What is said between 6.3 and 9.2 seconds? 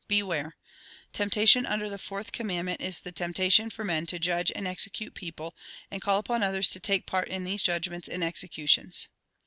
others to take part in these judgments and executions."